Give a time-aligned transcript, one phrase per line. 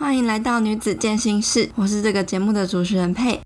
[0.00, 3.38] 欢迎来到女子健心室，我是这个节目的主持人佩。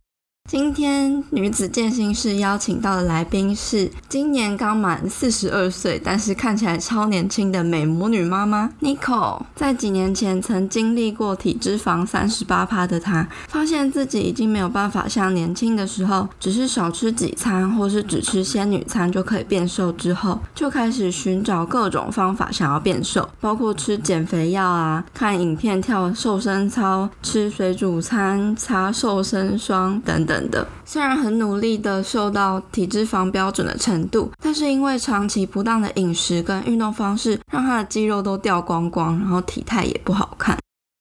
[0.51, 9.41] 今天女子健心室邀请到的来宾是今年刚满四十二岁，但是看起来超年轻的美魔女妈妈 Nico。
[9.57, 19.91] 在几年前曾经历过体脂肪三十八趴的她，发现自己已经没有办法像年轻的时候，只是少吃几餐或是只吃仙女餐就可以变瘦。
[19.93, 30.34] 之后就开始寻找各种方法想要变瘦，包括吃减肥药啊、看影片跳瘦身操、吃水煮餐、擦瘦身霜等等。
[30.51, 40.57] 的，虽然很努力的瘦到体脂肪标准的程度，但是因为长期不当的饮食跟运动方式，让他的肌肉都掉光光，然后体态也不好看。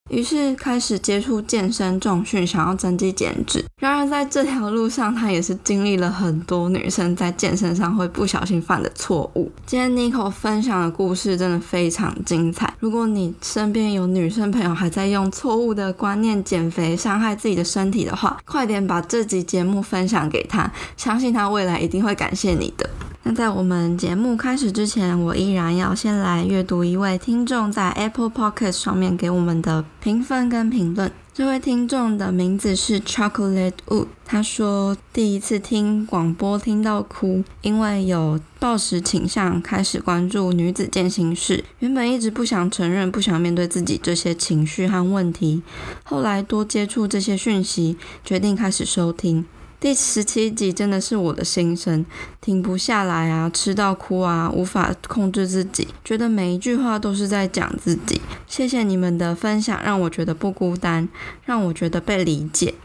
[0.09, 3.65] 于是开始接触健身重训，想要增肌减脂。
[3.79, 9.51] 然而在这条路上，她也是经历了很多女生在健身上会不小心犯的错误。
[9.65, 12.71] 今天 Nico 分享的故事真的非常精彩。
[12.79, 22.89] 如果你身边有女生朋友还在用错误的观念减肥，伤害自己的身体的话，快点把这集节目分享给她，相信她未来一定会感谢你的。
[23.25, 31.09] 那在我们节目开始之前，我依然要先来阅读一位听众在 Apple Podcast 上面给我们的评分跟评论。
[31.33, 41.63] 这位听众的名字是 Chocolate Wood，他说第一次听广播听到哭，因为有暴食倾向，开始关注女子健行室。
[41.79, 45.63] 原本一直不想承认、不想面对自己这些情绪和问题，
[46.03, 49.45] 后来多接触这些讯息，决定开始收听。
[49.83, 52.05] 第十七集真的是我的心声，
[52.39, 58.21] 停不下来啊，吃到哭啊，无法控制自己，觉得每一句话都是在讲自己。
[58.47, 61.09] 谢谢你们的分享，让我觉得不孤单，
[61.43, 62.75] 让我觉得被理解。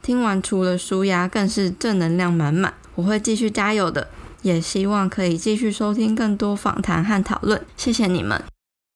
[0.00, 2.72] 听完除了舒压，更是正能量满满。
[2.94, 4.06] 我会继续加油的，
[4.42, 7.60] 也希望可以继续收听更多访谈和讨论。
[7.76, 8.40] 谢谢你们，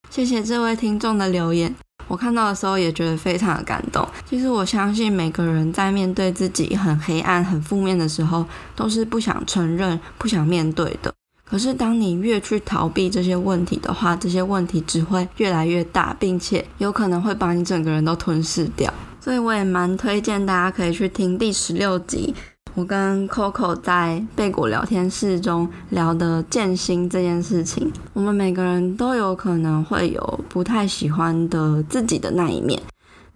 [0.09, 1.75] 谢谢这位听众的留言。
[2.09, 4.06] 我看到的时候也觉得非常的感动。
[4.28, 11.12] 其实我相信每个人在面对自己很黑暗、很负面的时候，都是不想承认、不想面对的。
[11.45, 18.92] 可是当你越去逃避这些问题的话，这些问题只会越来越大，并且有可能会把你整个人都吞噬掉。
[19.20, 22.35] 所以我也蛮推荐大家可以去听第十六集。
[22.78, 32.80] 我跟 Coco 在贝果聊天室中聊的剑心这件事情，我们每个人都有可能会有不太喜欢的自己的那一面，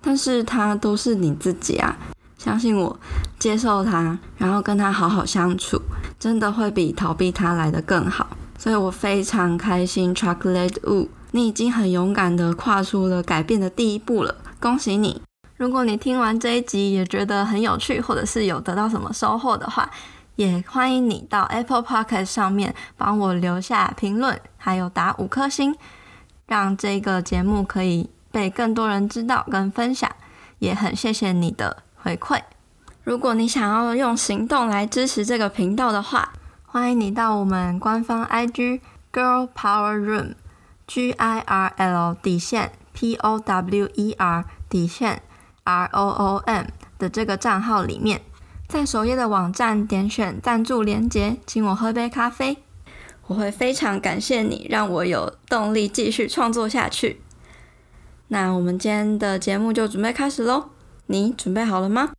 [0.01, 1.99] 但是它都是你自己啊，
[2.39, 2.97] 相信我，
[3.37, 5.77] 接受它，然后跟他好好相处，
[6.21, 8.29] 真的会比逃避它来的更好。
[8.57, 15.21] 所以我非常开心，Chocolate Wu，你已经很勇敢地跨出了改变的第一步了，恭喜你！
[15.63, 19.89] 如果你听完这一集也觉得很有趣，或者是有得到什么收获的话，
[20.35, 25.73] 也欢迎你到 Apple Podcast 上面帮我留下评论，还有打五颗星，
[26.47, 30.11] 让这个节目可以被更多人知道跟分享。
[30.59, 32.41] 也很谢谢你的回馈。
[33.05, 36.33] 如果你想要用行动来支持这个频道的话，
[36.67, 38.81] 欢迎你到我们官方 IG
[39.13, 40.35] Girl Power Room
[40.89, 45.23] G I R L 底线 P O W E R 底线。
[45.65, 46.67] R O O M
[46.99, 48.23] 的这个账号里面，
[48.69, 52.59] 在首页的网站点选赞助连接，请我喝杯咖啡，
[53.27, 57.21] 我会非常感谢你，让我有动力继续创作下去。
[58.29, 60.71] 那我们今天的节目就准备开始喽，
[61.07, 62.13] 你准备好了吗？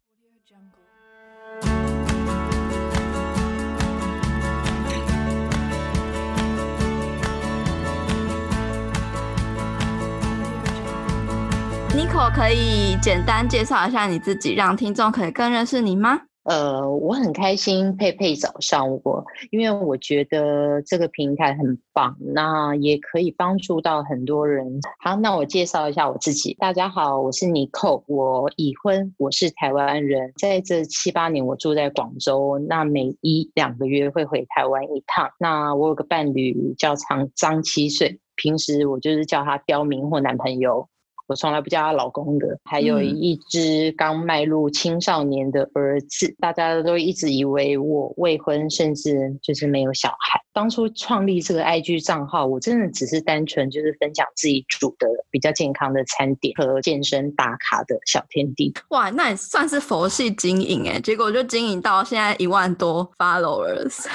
[11.96, 16.20] ？Nico 可以简单介绍一下你自己，让听众可以更认识你吗？
[16.44, 24.81] 呃，我很开心佩佩找上我，因为我觉得这个平台很棒，那也可以帮助到很多人。
[25.00, 26.56] 好，那我介绍一下我自己。
[26.56, 35.30] 大家好，我是 Nico，我已婚，我是台湾人，在这七八年我住在广州，那每一两个月会回台湾一趟。
[35.40, 40.90] 那我有个伴侣叫张张七岁，平时我就是叫他刁民或男朋友。
[41.28, 50.42] 我从来不叫他老公的，还有一只刚迈入青少年的儿子，嗯、大家都一直以为我未婚，甚至就是没有小孩。
[50.51, 58.74] 当初创立这个 IG 账号，我真的只是单纯就是分享自己煮的比较健康的餐点和健身打卡的小天地。
[58.89, 64.06] 哇，那也算是佛系经营哎，结果就经营到现在一万多 followers，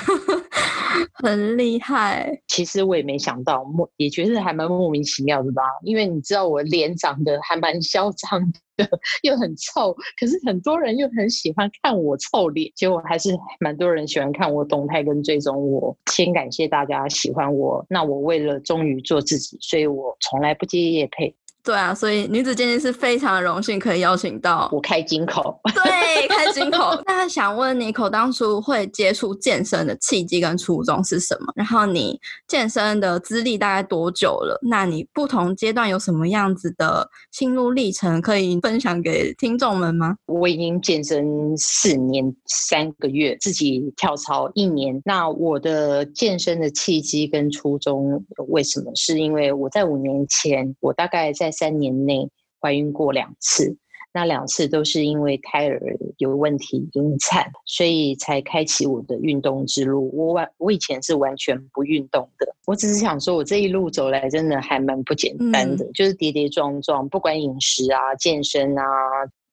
[1.25, 2.39] 很厉害。
[2.49, 6.98] 其实我也没想到，莫也觉得还蛮莫名其妙的吧，因为你知道我脸。
[6.99, 8.87] 长得还蛮嚣张的，
[9.23, 13.31] 又很臭，可是很多人又很喜欢看我臭脸，结果还是
[13.61, 15.97] 蛮多人喜欢看我动态跟追踪我。
[16.11, 21.35] 先感谢大家喜欢我，那我为了忠于做自己，所以我从来不接夜配。
[21.65, 26.99] 对啊，所以女子健心室非常的荣幸可以邀请到我开金口，对，开金口。
[27.07, 31.53] 那想问 Nico 当初会接触健身的契机跟初衷是什么？
[31.55, 34.59] 然后你健身的资历大概多久了？
[34.63, 40.17] 那你不同阶段有什么样子的心路历程可以分享给听众们吗？
[40.27, 44.99] 我已经健身四年三个月，自己跳操一年。
[45.05, 48.91] 那我的健身的契机跟初衷为什么？
[48.95, 52.29] 是因为我在五年前，我大概在三年内
[52.61, 53.77] 怀孕过两次，
[54.13, 55.81] 那两次都是因为胎儿
[56.19, 60.11] 有问题引产，所以才开启我的运动之路。
[60.13, 62.55] 我完，我以前是完全不运动的。
[62.67, 68.83] 我只是想说，我这一路走来真的还蛮不简单的，嗯、就是跌跌撞撞，不管饮食啊、健身啊。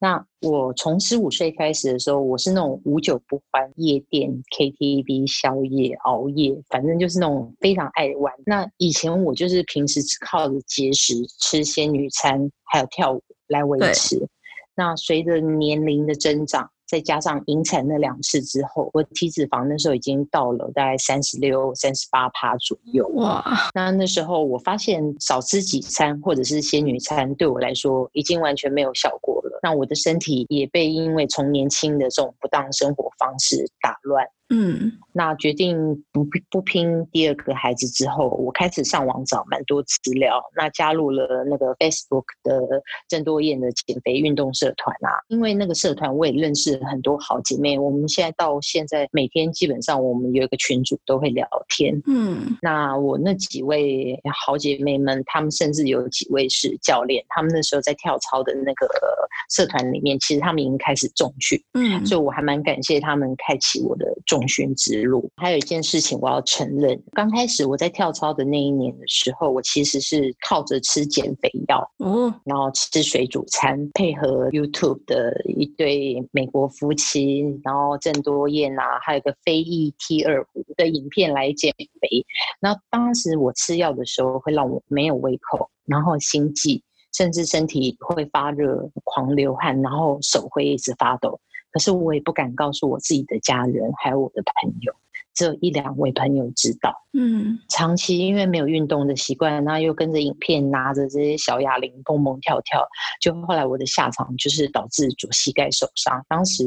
[0.06, 8.32] 那我从十五岁开始的时候，我是那种无酒不欢，夜店、KTV、宵夜、熬夜，反正就是那种非常爱玩。
[8.46, 14.30] 那以前我就是平时只靠着节食、吃仙女餐，还有跳舞来维持。
[14.76, 23.08] 那随着年龄的增长，再加上引产那两次之后，我体脂肪那时候已经到了大概三十六、三十八趴左右。
[23.16, 23.44] 哇！
[23.74, 34.26] 那那时候我发现少吃几餐或者是仙女餐对我来说已经完全没有效果那我的身体也被因为从年轻的这种不当生活方式打乱。
[34.50, 35.76] 嗯，那决定
[36.12, 42.62] 不不拼第二个孩子之后，我开始上网找蛮多资料，那加入了那个 Facebook 的
[43.08, 52.00] 郑多燕的减肥运动社团啊，因为那个社团我也认识很多好姐妹，我们现在到现在每天基本上我们有一个群组都会聊天。
[52.06, 58.88] 嗯，那我那几位好姐妹们，她们甚至有几位是教练，她们那时候在跳操的那个
[59.50, 61.60] 社团里面，其实她们已经开始重训。
[61.74, 64.06] 嗯，所以我还蛮感谢她们开启我的。
[64.26, 82.26] 重训之路，还有一件事情我要承认，刚开始我在跳操的那一年的时候，我其实是靠着吃减肥药，嗯，然后吃水煮餐，配合 YouTube 的一对美国夫妻，然后郑多燕啊，还有个非裔 T 二五的影片来减肥。
[82.60, 86.84] 那当时我吃药的时候，会让我没有胃口，然后心悸，
[87.14, 91.40] 甚至身体会发热、狂流汗，然后手会一直发抖。
[91.76, 94.94] 可是我也不敢告诉我自己的家人，还有我的朋友，
[95.34, 96.96] 只有一两位朋友知道。
[97.12, 102.88] 嗯，长期因为没有运动的习惯，然后又跟着影片拿着这些小哑铃蹦蹦跳跳，
[103.20, 106.26] 就后来我的下场就是导致左膝盖受伤。
[106.30, 106.64] 当时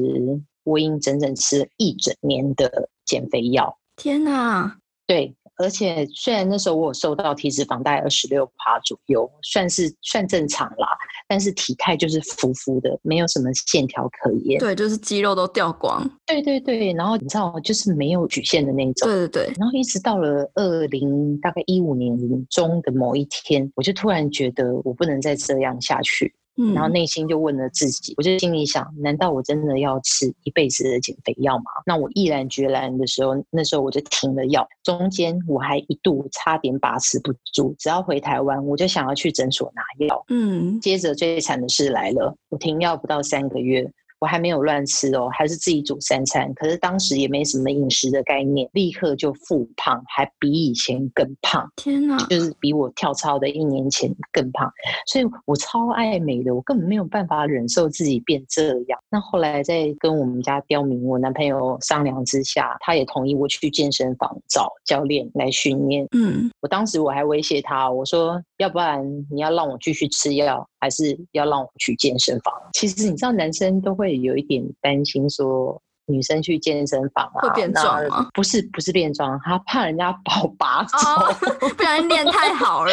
[0.64, 3.78] 我已经整整吃了一整年的减肥药。
[3.96, 4.76] 天哪！
[5.06, 5.34] 对。
[5.58, 10.88] 而且虽然那时候我有瘦到体脂肪大概二十六趴左右，算是算正常啦，
[11.26, 14.58] 但是体态就是浮浮的，没有什么线条可言。
[14.58, 16.08] 对，就是肌肉都掉光。
[16.26, 19.08] 对对对，然后你知道，就是没有曲线的那种。
[19.08, 19.52] 对对对。
[19.58, 22.16] 然后一直到了二零大概一五年
[22.48, 26.34] 中的某一天，我就突然觉得我不能再这样下去。
[26.74, 31.64] 然后内心就问了自己，我就心里想：难道我真的要吃一辈子的减肥药吗？
[31.86, 34.66] 那我毅然决然的时候，那时候我就停了药。
[34.82, 40.24] 中间我还一度差点把持不住，只要回台湾，我就想要去诊所拿药。
[40.28, 43.90] 嗯，接着最惨的事来了，我停药不到三个月。
[44.20, 46.52] 我还没有乱吃哦，还是自己煮三餐。
[46.54, 51.70] 可是当时也没什么饮食的概念，立刻就复胖，还比以前更胖。
[51.76, 52.16] 天哪！
[52.26, 54.68] 就是比我跳操的一年前更胖。
[55.06, 58.98] 所以我超爱美的，我根本没有办法忍受自己变这样。
[59.08, 66.04] 那后来在跟我们家刁民，我男朋友商量之下，他也同意我去健身房找教练来训练。
[66.10, 72.52] 嗯，我当时我还威胁他，我说要不然你要让我继续吃药，还是要让我去健身房？
[72.72, 74.07] 其实你知道，男生都会。
[74.08, 78.26] 会有一点担心，说女生去健身房啊，会变壮吗？
[78.32, 81.36] 不是，不是变壮，她怕人家 把我拔走，哦、
[81.76, 82.92] 不然练太好了。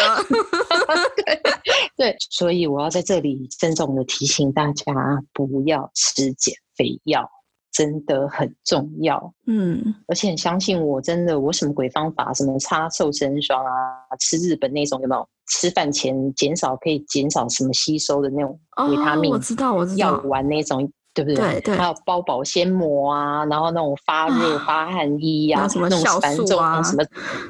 [1.16, 1.42] 对，
[1.96, 4.94] 对，所以我要在这里郑重的提醒大家，
[5.32, 7.26] 不要吃减肥药，
[7.72, 9.34] 真的很重要。
[9.48, 13.72] 嗯，而且相信我，真的，我什么鬼方法，什么擦瘦身霜啊，
[14.20, 15.26] 吃日本那种有没有？
[15.48, 19.32] 吃饭前减少可以减少什么吸收的那种维他命？
[19.32, 20.92] 哦、我知道，我知道，药丸那种。
[21.16, 21.54] 对不对？
[21.54, 27.04] 对对，还有包保鲜膜啊，然后那种发热发汗衣呀、啊，什么酵素啊，什么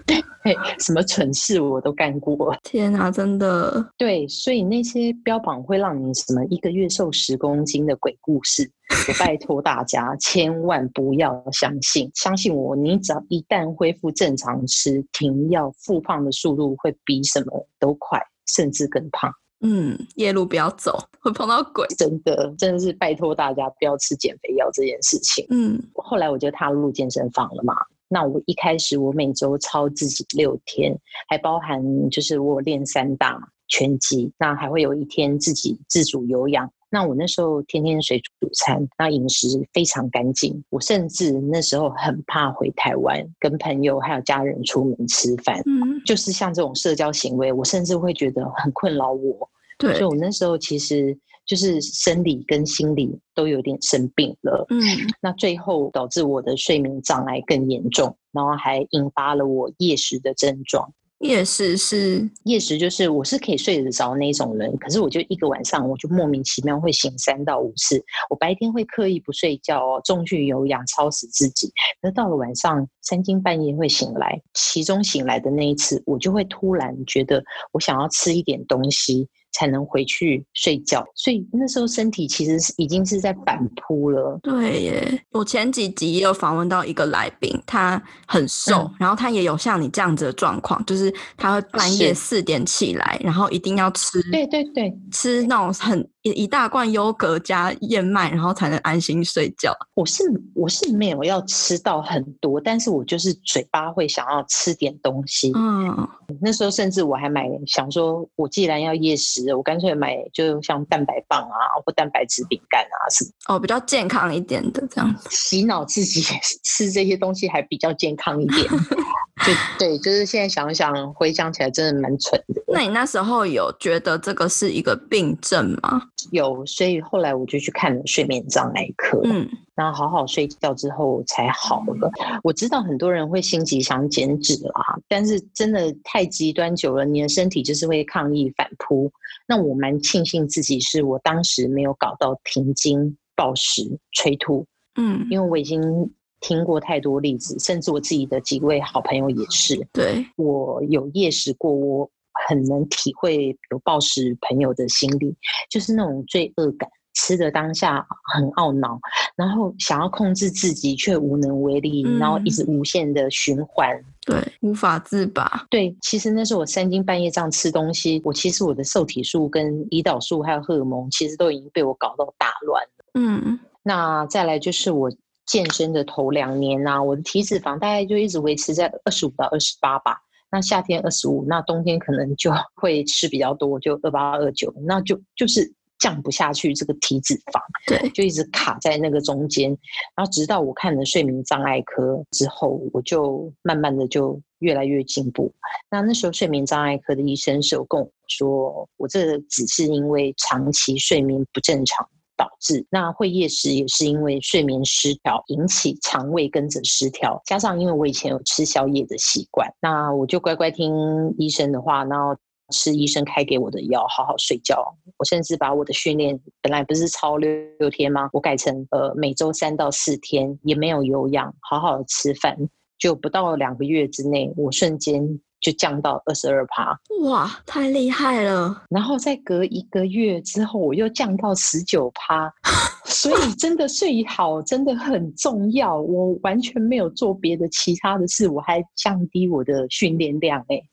[0.05, 0.23] 对，
[0.79, 2.55] 什么蠢事我都干过。
[2.63, 3.83] 天啊，真的。
[3.97, 8.71] 对，所以那些标榜会让你什么一个月瘦十公斤的鬼故事，
[9.07, 12.09] 我拜托大家千万不要相信。
[12.13, 19.31] 相信我，你只要一旦恢复正常吃，停药复胖的速度会比什么都快，甚至更胖。
[19.65, 21.87] 嗯，夜路不要走，会碰到鬼。
[21.97, 25.45] 真的，真的是拜托大家不要吃减肥药这件事情。
[25.49, 27.73] 嗯，后来我就踏入健身房了嘛。
[28.07, 30.95] 那我一开始我每周操自己六天，
[31.27, 31.81] 还包含
[32.11, 36.69] 就是我练三大，拳击，那还会有一天自己自主有氧。
[36.91, 40.63] 那我那时候天天水煮餐，那饮食非常干净。
[40.69, 49.49] 我甚至那时候很怕回台湾跟朋友还有家人出门吃饭，嗯，就是像这种社交行为，我甚至会觉得很困扰我。
[49.77, 54.65] 对，所以我那时候其实就是生理跟心理都有点生病了。
[54.69, 54.81] 嗯，
[55.21, 60.91] 那最后导致我的睡眠障碍更严重，然后还引发了我夜食的症状。
[61.19, 68.03] 夜食是夜食，就是我是可以睡得着那种人，可是我就一个晚上，我就莫名其妙会醒三到五次。
[68.29, 71.71] 我白天会刻意不睡觉哦，重训有氧，操死自己。
[72.01, 77.41] 可是到了晚上三更半夜会醒来，其中醒来的那一次，我就会突然觉得
[77.71, 79.27] 我想要吃一点东西。
[79.55, 84.37] 才能回去睡觉，所以那时候身体其实是已经是在反扑了。
[84.43, 96.05] 对耶，我前几集也有访问到一个来宾，他很瘦，嗯、然后他也有像你这样子的状况，就是他会半夜四点起来，然后一定要吃，对对对，吃那种很。
[96.25, 99.71] 一一大罐优格加燕麦，然后才能安心睡觉。
[99.93, 100.23] 我是
[100.55, 105.51] 我是没有要吃到很多，但是我就是嘴巴会想要吃点东西。
[105.55, 106.09] 嗯，
[106.41, 113.55] 那时候甚至我还买，想说我既然要夜食，我干脆买就像蛋白棒啊，或蛋白质饼干啊什么。
[113.55, 116.23] 哦，比较健康一点的这样子，洗脑自己
[116.63, 118.67] 吃这些东西还比较健康一点。
[119.45, 122.61] 对对，就是现在想想，回想起来真的蛮蠢的。
[122.67, 126.01] 那你那时候有觉得这个是一个病症吗？
[126.31, 132.11] 有，所以后来我就去看了睡眠障碍科，嗯，然后好好睡觉之后才好了。
[132.43, 139.11] 我知道很多人会心急想减脂啦，但是真的太极端久了，你的身体就是会抗议反扑。
[139.47, 146.11] 那我蛮庆幸自己是我当时没有搞到停经、暴食、催吐，嗯，因为我已经。
[146.47, 149.75] 听过太多例子，甚至我自己的几位好朋友也是。
[149.91, 152.07] 对，我有夜食过，我
[152.47, 155.35] 很能体会有暴食朋友的心理，
[155.71, 158.99] 就是那种罪恶感，吃的当下很懊恼，
[159.35, 165.65] 然后想要控制自己却无能为力，嗯、然后一直无限的循环，对，无法自拔。
[165.71, 173.05] 对，其实那时候我三更半夜这样吃东西，我其实我的受体素跟胰岛素还有荷尔蒙，其实都已经被我搞到大乱了。
[173.15, 175.11] 嗯，那再来就是我。
[175.45, 180.17] 健身的头两年啊，我的体脂肪大概就一直维持在二十五到二十八吧。
[180.51, 189.69] 那夏天二十五，那冬天可能就 会吃比较多，就二八二九，那就就是降不下去这个体脂肪，对，就一直卡在那个中间。
[190.15, 195.53] 然后直到我看了睡眠障碍科之后，我就慢慢的就越来越进步。
[195.89, 202.07] 那那时候睡眠障碍科的医生是有跟我说，我这只是因为长期睡眠不正常。
[202.37, 210.93] 导致那会夜食也是因为睡眠失调引起肠胃跟着失调，加上因为我以前有吃宵夜的习惯，那我就乖乖听
[211.37, 212.35] 医生的话，然后
[212.71, 214.83] 吃医生开给我的药，好好睡觉。
[215.17, 217.49] 我甚至把我的训练本来不是超六
[217.79, 218.29] 六天吗？
[218.33, 222.57] 我改成呃每周三到四天，也没有有氧，好好的吃饭，
[222.97, 225.39] 就不到两个月之内，我瞬间。
[225.65, 228.83] 就降到二十二趴，哇，太厉害了！
[228.87, 232.53] 然后再隔一个月之后，我又降到十九趴，
[233.03, 235.99] 所以真的睡好真的很重要。
[235.99, 240.83] 我完全没有做别的其他的事，我还降低我的训练量诶。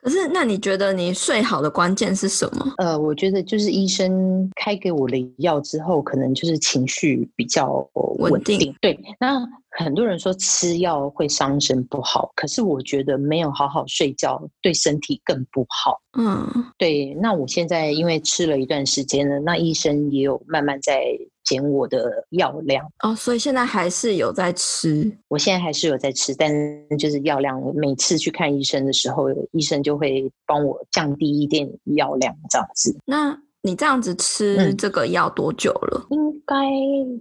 [0.00, 2.72] 可是，那你觉得你睡好的关键是什么？
[2.78, 7.88] 呃，我觉得就是医生开给我的药之后，可能就是情绪比较
[8.18, 8.74] 稳定。
[8.80, 16.00] 对，那很多人说吃药会伤身不好，可是我觉得没有好好睡觉对身体更不好。
[16.16, 16.46] 嗯，
[16.78, 17.12] 对。
[17.20, 21.02] 那我现在因为吃了一段时间了，那医生也有慢慢在。
[21.44, 25.10] 减我的药量哦，所以现在还是有在吃。
[25.28, 26.52] 我现在还是有在吃，但
[26.98, 31.66] 就是药量，每次去看医生的时候，医生就就会帮我降低一点
[31.96, 32.98] 药量，这样子。
[33.06, 33.47] 那。
[33.62, 36.06] 你这样子吃这个药多久了？
[36.10, 36.56] 嗯、应该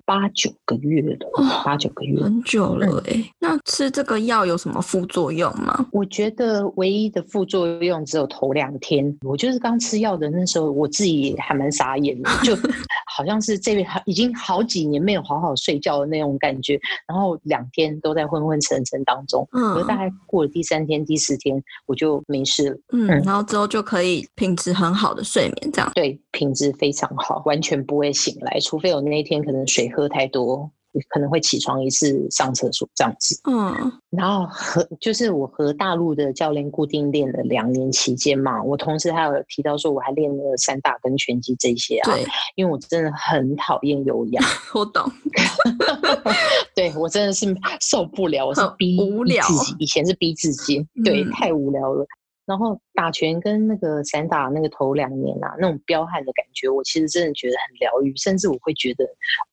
[0.06, 3.18] 八九个月了，哦、八九个月，很久了哎、欸。
[3.18, 5.88] 嗯、那吃这个药有什么副作用吗？
[5.92, 9.18] 我觉得唯一的副作用只有头两天。
[9.24, 12.56] 我就是刚吃药的那时候，我自己还蛮傻眼的，就
[13.12, 19.46] 好像是这边已经好几年没有好好睡觉的那种感觉，然后两天都在昏昏沉沉当中。
[19.54, 22.78] 嗯，可是大概过了第三天、第四天，我就没事了。
[22.94, 26.18] 嗯，嗯然后之后就可以品质很好的睡眠，这样对。
[26.38, 30.70] 品质非常好，完全不会醒来，除非我那一天可能水喝太多，
[31.10, 33.40] 可能会起床一次上厕所这样子。
[33.50, 42.14] 嗯，然后和 就是我和大陆的教练固定练了两年期间嘛，我同时还有提到说我还练了散打跟拳击这些啊。
[42.14, 42.24] 对，
[42.56, 44.46] 因为我真的很讨厌有氧。
[44.76, 45.12] 我懂。
[46.76, 47.48] 对，我真的是
[47.82, 49.44] 受不了，我是逼自己，无聊。
[49.80, 52.06] 以前是逼自己，对，太无聊了。
[52.48, 59.06] 然后打拳跟那个散打那个头两年啊，那种彪悍的感觉，我其实真的觉得很疗愈，甚至我会觉得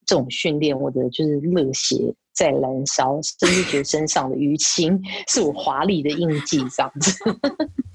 [0.06, 1.96] 这种训练我的就是热血
[2.32, 4.98] 在燃烧，甚至觉得身上的淤青
[5.28, 7.12] 是我华丽的印记这样子。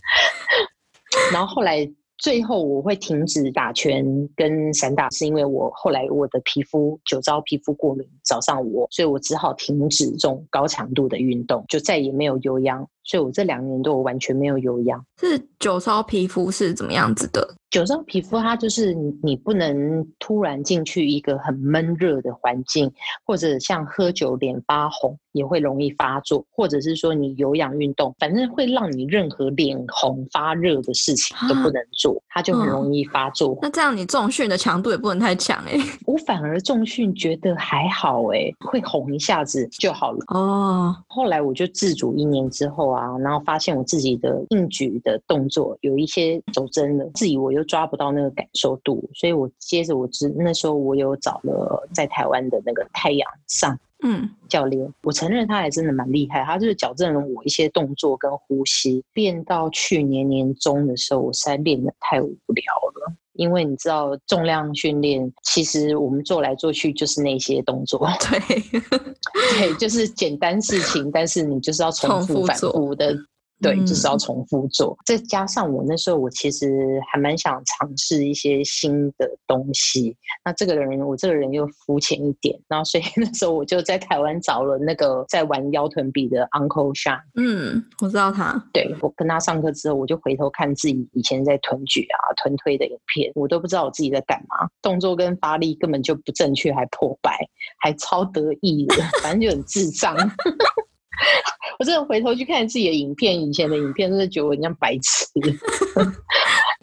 [1.33, 1.89] 然后后来。
[2.21, 4.03] 最后我会停止打拳
[4.35, 12.85] 跟散打，是因为我后来我的皮肤酒糟皮肤过敏找上我，所以我只好停止这种高强度的运动，就再也没有有氧。
[13.09, 15.03] 所以我这两年都完全没有有氧。
[15.19, 17.55] 是酒糟皮肤是怎么样子的？
[17.69, 22.91] 酒糟皮肤它就是你不能突然进去一个很闷热的环境，
[23.25, 33.53] 或者像喝酒脸发红也会容易发作，或者是说你有氧运动，反正会让你任何脸红发热的事情都不能做，啊、它就很容易发作。
[33.55, 35.81] 嗯、那这样你重训的强度也不能太强哎、欸。
[36.05, 40.19] 我反而重训觉得还好哎、欸，会红一下子就好了。
[40.27, 42.99] 哦，后来我就自主一年之后啊。
[42.99, 62.63] 啊，然后发现我自己的硬举的动作有一些走针了，自己我又抓不到那个感受度，所以我接着我知那时候我有找了在台湾的那个太阳上嗯教练，嗯、我承认他还真的蛮厉害，他就是矫正了我一些动作跟呼吸，练到去年年中的时候，我实在练的太无聊
[62.95, 63.13] 了。
[63.33, 68.81] 因为你知道重量训练，其实我们做来做去就是那些动作，对，
[69.57, 73.15] 对，就是简单事情，但是你就是要重复反复的。
[73.61, 74.95] 对，就是要重复做。
[74.99, 80.15] 嗯、再加上我那时候，我其实还蛮想尝试一些新的东西。
[80.43, 87.19] 那这个人，我这个人又肤浅一点，然后所以 那时候我就在台湾找了那个在玩腰臀比的 Uncle Sean。
[87.35, 88.61] 嗯，我知道他。
[88.71, 97.37] 对，我跟他上课之后，我就回头看自己以前在臀举啊、臀推的影片，我都不知道我自己在干嘛，动作跟发力根本就不正确，还破百，
[97.79, 100.15] 还超得意的，反正就很智障。
[101.79, 105.25] 我真的回头去看自己的影片，以前的影片，真的觉得我像白痴。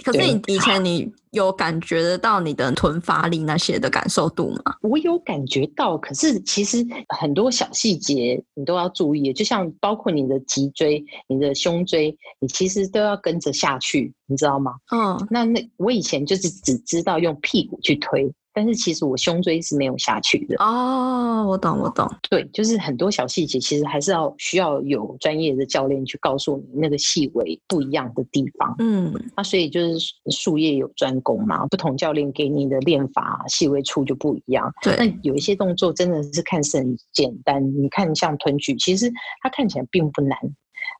[0.05, 4.76] 可是你以前你有感觉得到你的臀发力那些的感受度吗？
[4.83, 14.73] 我有感觉到，可是其实很多小细节你都要注意，就像包括你的脊椎、你的胸椎，你其实都要跟着下去，你知道吗？
[14.95, 18.30] 嗯，那那我以前就是只知道用屁股去推。
[18.56, 28.75] 但是其实我胸椎是没有下去的哦，我懂我懂，对，就是很多小细节，其实还是要需要有专业的教练去告诉你那个细微不一样的地方。
[28.78, 34.73] 嗯，那所以就是术业有专攻嘛，不同教练给你的练法细微处就不一样。
[34.80, 40.38] 对，那有一些动作真的是看似很简单，你看像臀举，其实它看起来并不难，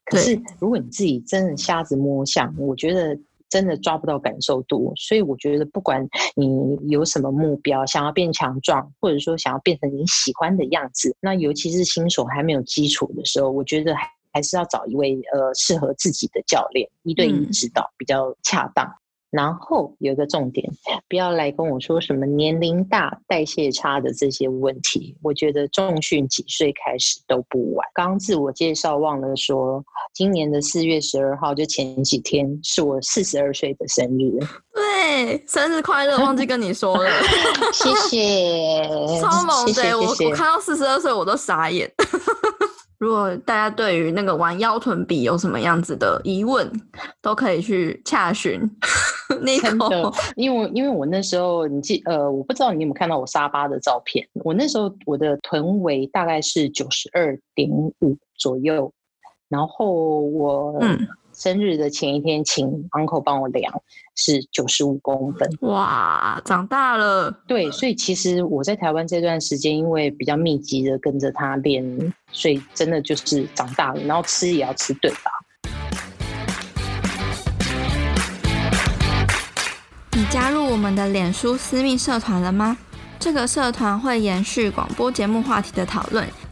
[0.05, 3.19] 可是如果你自己真的瞎子摸象，我觉得。
[3.49, 13.95] 真的抓不到感受度，所以我觉得不管你有什么目标，想要变强壮，或者说想要变成你喜欢的样子，那尤其是新手还没有基础的时候，我觉得
[14.33, 18.87] 还是要找一位呃适合自己的教练，一对一指导比较恰当。
[19.37, 20.67] 嗯然后有一个重点，
[21.09, 25.15] 不要来跟我说什么年龄大、代谢差的这些问题。
[25.23, 27.87] 我觉得重训几岁开始都不晚。
[27.95, 34.39] 刚自我介绍忘了说，今年的四月十二号就前几天是我四十二岁的生日。
[34.73, 36.19] 对，生日快乐！
[36.19, 37.11] 忘记跟你说了，
[37.73, 38.89] 谢谢，
[39.21, 39.99] 超猛的！
[39.99, 41.91] 我我看到四十二岁我都傻眼。
[42.99, 46.71] 如果大家对于那个玩腰臀比有什么样子的疑问，
[47.21, 48.61] 都可以去洽询。
[49.61, 54.27] 真的，因为因为我那时候你记呃，我不知道你有没有看到我沙巴的照片。
[54.45, 58.91] 我那时候我的臀围大概是九十二点五左右，
[59.49, 60.79] 然后我
[61.37, 63.83] 生日的前一天请 uncle 帮我量
[64.15, 65.47] 是九十五公分。
[65.61, 67.31] 哇，长大了。
[67.47, 71.85] 对，所以其实我在台湾这段时间，因为比较密集的跟着他练，
[72.33, 74.01] 所以真的就是长大了。
[74.05, 75.31] 然后吃也要吃对吧？
[80.13, 82.79] 你加入我们的脸书私密社团了吗？
[83.19, 86.27] 这个社团会延续广播节目话题的讨论，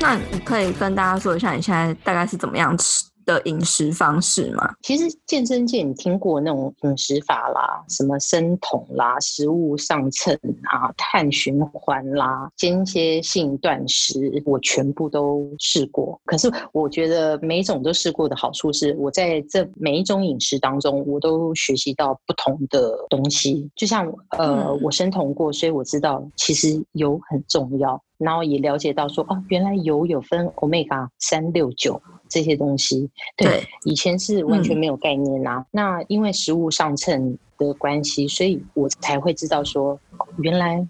[0.00, 4.74] 那你可以跟大家说一下，你现在大概是怎么样吃的饮食方式吗？
[4.80, 16.18] 其实健身界你听过那种饮食法啦，什么生酮啦、食物上秤啊、碳循环啦、间歇性断食，我全部都试过。
[16.24, 23.70] 可是我觉得每一种都试过的好处是，我在这每一种饮食当中，我都学习到不同的东西。
[23.76, 28.02] 就像呃，我生酮过，所以我知道其实油很重要。
[28.16, 33.10] 然后也了解到说，哦，原来油有分 omega 三六九这些东西。
[33.36, 35.58] 对，对以前是完全没有概念啊。
[35.58, 39.98] 嗯、那因为食物上秤的关系，所以我才会知道说，
[40.38, 40.86] 原来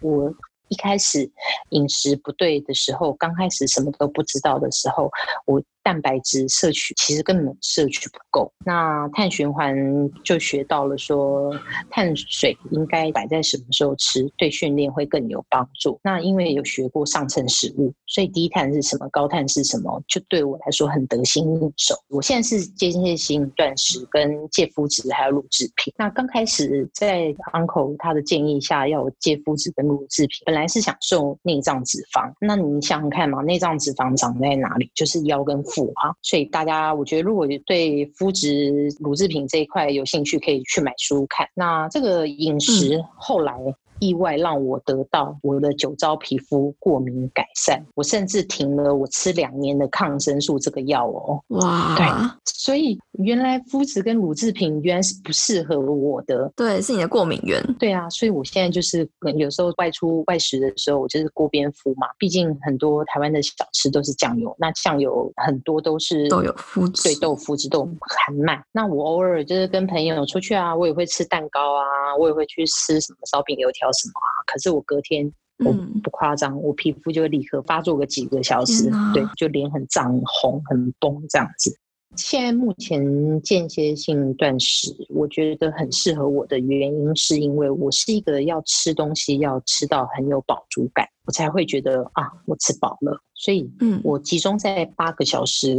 [0.00, 0.32] 我
[0.68, 1.30] 一开始
[1.70, 5.10] 饮食不对的时候，刚开始什么都不知道的时候，
[5.46, 5.62] 我。
[5.88, 9.74] 蛋白质摄取其实根本摄取不够，那碳循环
[10.22, 11.50] 就学到了说，
[11.88, 15.98] 碳水应该摆在什么时候吃，对训练会更有帮助。
[16.04, 21.94] 那因为有学过上层食物，所以低碳是什么，高碳是什么，就对我来说很得心应手。
[22.08, 25.90] 我现在是间歇性断食跟戒麸质还有乳制品。
[25.96, 32.30] 那刚开始在 Uncle 他的建议下要戒麸质跟乳制品，本来是想瘦内脏脂肪。
[32.42, 34.90] 那你想想看嘛，内脏脂肪长在哪里？
[34.94, 35.77] 就是腰跟腹。
[35.96, 41.48] 啊，所以大家，我觉得如果对肤质乳制品这一块有兴趣，可以去买书看。
[41.54, 43.54] 那这个饮食后来。
[44.00, 51.42] 意外让我得到我的酒糟皮肤过敏改善，我甚至停了我吃两年的抗生素这个药哦。
[51.48, 52.06] 哇，对，
[52.44, 57.60] 所以原来肤质跟乳制品原来是不适合我的，对，是你的过敏源。
[57.78, 62.06] 对啊，所以我现在就是有时候外出外食的时候，我就是锅边敷嘛。
[62.18, 68.60] 毕竟很多台湾的小吃都是酱油，那酱油很多都是都有肤质，对，都有麸质，都含鳗。
[68.70, 73.87] 那我偶尔就是跟朋友出去啊，我也会吃蛋糕啊，我也会去吃什么烧饼油条。
[73.92, 74.28] 什么啊？
[74.46, 75.32] 可是我隔天，
[75.64, 75.72] 我
[76.02, 81.78] 不夸张，嗯、我皮肤就会立刻发作个几个小时，对，就脸很胀、红、很崩这样子。
[82.16, 93.20] 现在目前间歇性断食，我觉得很适合我的原因，是因为我是一个要吃东西要吃到很有饱足感，我才会觉得啊，我吃饱了。
[93.34, 95.76] 所以，嗯，我集中在八个小时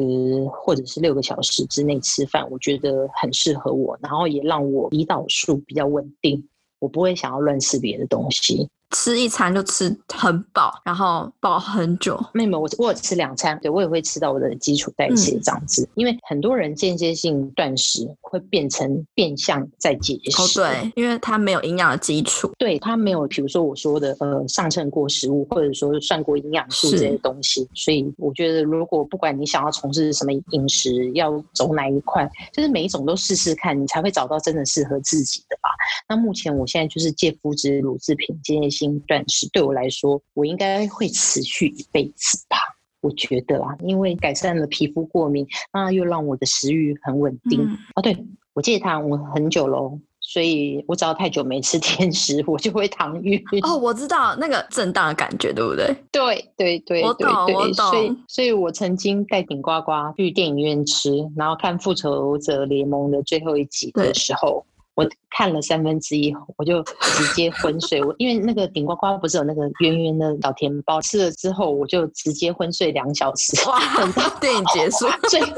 [0.53, 6.47] 或者是六个小时之内吃饭，我觉得很适合我，然后也让我胰岛素比较稳定。
[6.79, 8.69] 我不会想要乱吃别的东西。
[8.91, 12.19] 吃一餐就吃很饱，然后饱很久。
[12.33, 15.83] 妹妹，我我有吃两餐，对，我也会吃到我的基础代谢这样子。
[15.83, 20.41] 嗯、因为很多人间歇性断食会变成变相在节食。
[20.41, 22.51] 哦，对，因为它没有营养的基础。
[22.57, 27.67] 对，它没有，比如说我说的呃上称过食物，或者说算过营养素这些东西。
[27.75, 35.69] 所以我觉得，如果不管你想要从事什么饮食，要走哪一块，就是每一种都试试看，你才会找到真的适合自己的吧。
[36.07, 38.99] 那目前我现在就是戒麸质乳制品间歇性。
[39.07, 42.57] 断食对我来说，我应该会持续一辈子吧？
[43.01, 47.61] 我觉得啊，因为改善了皮肤过敏，那又让我的食欲很稳定。
[47.61, 48.17] 嗯、哦，对，
[48.53, 53.41] 我戒糖我很久喽，所以我只要太久没吃甜食，我就会糖晕。
[53.63, 55.95] 哦，我知道那个震荡的感觉，对不对？
[56.11, 57.73] 对对对，我懂我懂。
[57.73, 64.65] 所以，所以我曾经带顶呱呱去电影院吃，然后看《复仇者联盟》的最后一集的时候。
[64.99, 68.03] 我看了三分之一，我就直接昏睡。
[68.03, 73.53] 我因为那个顶呱呱不是有那个圆圆的小甜包，吃了之后我就直接昏睡两小时。
[73.69, 73.79] 哇！
[73.95, 75.51] 等到电影结束，最后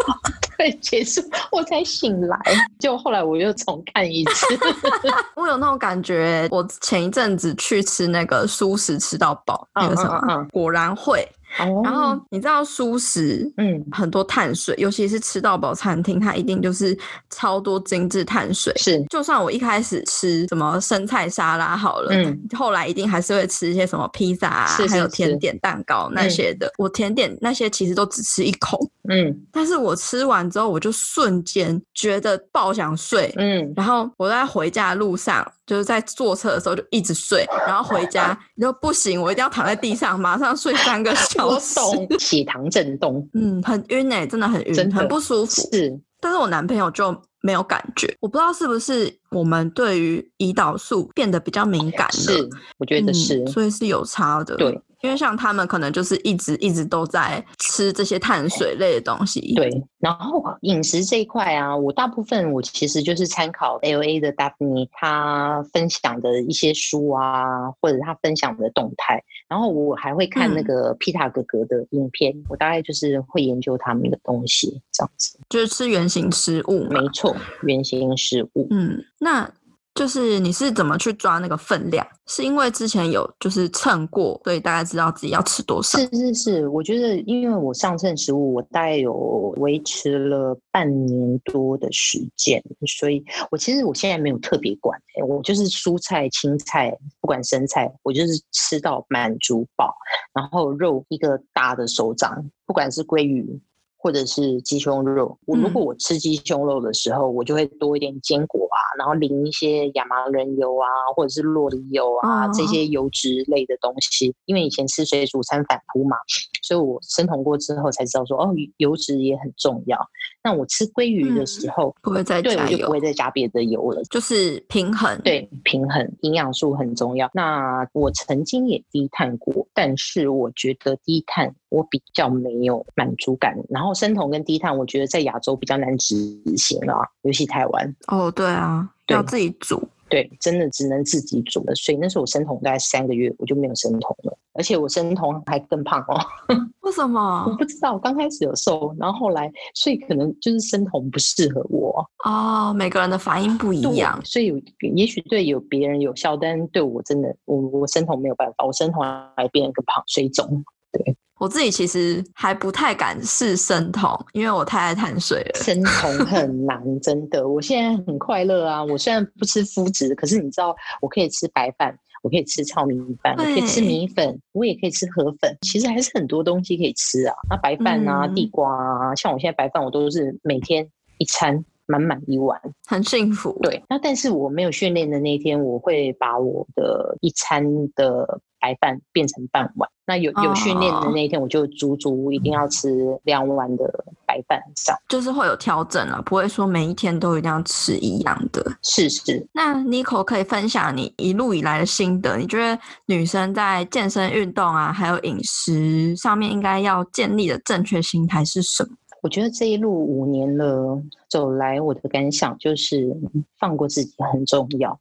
[0.58, 2.38] 对结束我才醒来。
[2.80, 4.45] 就后来我又重看一次。
[5.36, 11.27] 我有那种感觉，我前一阵子去吃那个蔬食吃到饱，那个什么，嗯、果然会。
[11.57, 16.97] 然后你知道蔬食，嗯，很多碳水，嗯、尤其是吃到饱餐厅，它一定就是
[17.29, 18.73] 超多精致碳水。
[18.77, 26.67] 是，就算我一开始吃什么生菜沙拉好了，嗯，后来一定还是会吃一些什么披萨啊，是是是还有甜点、蛋糕那些的。
[26.67, 35.45] 嗯、我甜点那些其实都只吃一口，嗯， 但是我吃完之后，我就瞬间觉得爆想睡，嗯，然后我在回家的路上。
[35.71, 41.79] 就是在坐车的时候就一直睡，然后回家你说不行，我一定要躺在地上，马上睡三个 小时。
[42.19, 45.62] 血糖震动，嗯，很晕哎、欸，真的很晕，很不舒服。
[45.71, 54.56] 是，但是我男朋友就没有感觉，我不知道是不是我们对于胰岛素变得比较敏感了，是，我觉得是、嗯，所以是有差的。
[54.56, 54.82] 对。
[55.01, 59.56] 因为像他们可能就是一直一直都在吃这些碳水类的东西。
[59.56, 75.39] 对，然后饮食这一块啊，我大部分我其实就是参考 LA 的 Daphne 他分享的一些书啊，或者他分享的动态，然后我还会看那个 Pita 哥哥的影片，嗯、我大概就是会研究他们的东西这样子。
[75.49, 77.30] 就是吃原型食物，没错，
[77.63, 78.67] 原型食物。
[78.71, 79.51] 嗯，那。
[79.93, 82.07] 就是你是怎么去抓那个分量？
[82.25, 85.99] 是因为之前有就是称过，所以大概知道自己要吃多少？
[85.99, 89.13] 是是是，我觉得因为我上秤食物，我大概有
[89.57, 99.93] 维持了半年多的时间，所以我其实我现在没有特别管，我就是蔬菜、青菜，不管生菜，我就是吃到满足饱，
[100.33, 103.61] 然后肉一个大的手掌，不管是鲑鱼。
[104.01, 114.36] 或者是鸡胸肉，我如果我吃鸡胸肉的时候，嗯、我就会多一点坚果啊，然后淋一些亚麻仁油啊，或者是洛梨油啊、哦、这些油脂类的东西。
[114.45, 116.17] 因为以前吃水煮餐反扑嘛，
[116.63, 119.97] 所以我生酮过之后才知道说，哦，油脂也很重要。
[120.43, 125.15] 那我吃鲑鱼的时候，嗯、不会再加油，对，我就不会再加别的油了，就是平衡。
[125.23, 127.30] 对，平衡营养素很重要。
[127.34, 133.91] 那我曾经也低碳过，但是我觉得低碳我比较没有满足感，然后。
[134.01, 136.15] 生酮跟低碳，我觉得在亚洲比较难执
[136.58, 137.95] 行啊，尤其台湾。
[138.08, 138.80] 哦，对啊，对
[139.12, 139.82] 要自己煮。
[140.10, 141.74] 对，真的只能自己煮了。
[141.74, 144.38] 所以那时候我生酮大概三个月，我就没有生酮了。
[144.52, 146.19] 而且我生酮还更胖哦。
[146.82, 147.45] 为什么？
[147.47, 147.97] 我不知道。
[147.97, 152.06] 刚开始有瘦，然后后来，所以可能就是生酮不适合我。
[152.26, 154.19] 哦，每个人的反应不一样。
[154.26, 154.52] 所以
[154.93, 158.65] 也许对有别人有效，但对我真的，我我生酮没有办法。
[158.65, 159.02] 我生酮
[159.38, 160.62] 还变得更胖，水肿。
[160.91, 161.15] 对。
[161.41, 165.51] 我自己其实还不太敢试生酮，因为我太爱碳水了。
[165.60, 167.49] 生酮很难，真的。
[167.49, 168.84] 我现在很快乐啊！
[168.84, 175.58] 我虽然不吃麸质，可是你知道，我可以吃白饭，我可以吃糙米饭，我可以吃米粉，我也可以吃河粉。
[175.63, 177.34] 其实还是很多东西可以吃啊。
[177.49, 181.65] 那白饭啊，地瓜啊，像我现在白饭，我都是每天一餐。
[181.88, 183.60] 满满一碗，很幸福。
[183.62, 189.89] 对，那但是我没有训练的那一天，我会把我的一餐的白饭变成半碗。
[190.05, 192.89] 那有有训练的那一天，我就足足一定要吃
[193.23, 193.85] 两碗的
[194.25, 194.95] 白饭以上。
[195.07, 198.65] 就是会有调整了，不会说每一天都一定要吃一样的。
[198.81, 199.47] 是是。
[199.53, 202.37] 那 Nico 可以分享你一路以来的心得？
[202.37, 208.89] 你觉得女生在健身运动啊，还有饮食上面，应该要建立的正确心态是什么？
[209.21, 213.15] 我觉得这一路五年了走来，我的感想就是
[213.59, 214.99] 放过自己很重要，